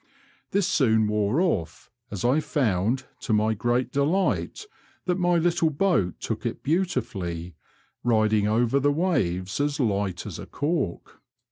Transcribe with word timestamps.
This 0.49 0.65
soon 0.67 1.05
wore 1.07 1.39
off, 1.41 1.91
as 2.09 2.25
I 2.25 2.39
found, 2.39 3.03
to 3.19 3.33
my 3.33 3.53
great 3.53 3.91
delight,, 3.91 4.65
that 5.05 5.19
my 5.19 5.37
Httle 5.37 5.77
boat 5.77 6.19
took 6.19 6.43
it 6.43 6.63
beautifully, 6.63 7.53
ridmg 8.03 8.47
over 8.47 8.79
the 8.79 8.91
waves 8.91 9.59
as 9.61 9.79
light 9.79 10.25
as 10.25 10.39
a 10.39 10.47
cork. 10.47 11.21